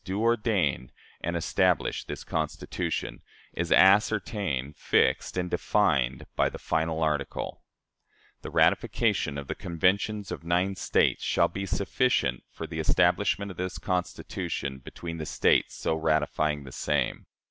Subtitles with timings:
[0.03, 0.91] do ordain
[1.23, 3.21] and establish this Constitution,"
[3.53, 7.61] is ascertained, fixed, and defined by the final article:
[8.41, 13.57] "The ratification of the conventions of nine States shall be sufficient for the establishment of
[13.57, 17.27] this Constitution between the States so ratifying the same."